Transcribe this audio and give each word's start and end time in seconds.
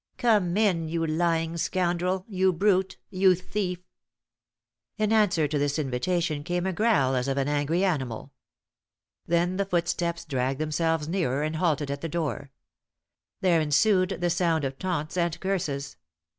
Come 0.17 0.57
in, 0.57 0.87
you 0.87 1.05
lying 1.05 1.57
scoundrel, 1.57 2.25
you 2.27 2.51
brute, 2.51 2.97
you 3.11 3.35
thief!" 3.35 3.77
In 4.97 5.13
answer 5.13 5.47
to 5.47 5.59
this 5.59 5.77
invitation 5.77 6.43
came 6.43 6.65
a 6.65 6.73
growl 6.73 7.13
as 7.15 7.27
of 7.27 7.37
an 7.37 7.47
angry 7.47 7.83
animal. 7.85 8.33
Then 9.27 9.57
the 9.57 9.65
footsteps 9.65 10.25
dragged 10.25 10.57
themselves 10.59 11.07
nearer 11.07 11.43
and 11.43 11.57
halted 11.57 11.91
at 11.91 12.01
the 12.01 12.09
door. 12.09 12.49
There 13.41 13.61
ensued 13.61 14.17
the 14.21 14.31
sound 14.31 14.63
of 14.65 14.79
taunts 14.79 15.17
and 15.17 15.39
curses. 15.39 15.97